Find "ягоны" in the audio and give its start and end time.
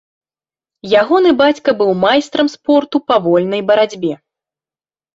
1.01-1.33